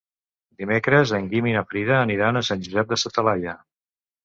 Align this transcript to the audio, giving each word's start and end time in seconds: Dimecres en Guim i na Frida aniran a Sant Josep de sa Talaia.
Dimecres 0.61 1.13
en 1.17 1.27
Guim 1.33 1.51
i 1.51 1.53
na 1.59 1.63
Frida 1.75 2.01
aniran 2.07 2.41
a 2.41 2.45
Sant 2.49 2.65
Josep 2.71 2.91
de 2.95 3.01
sa 3.05 3.15
Talaia. 3.21 3.57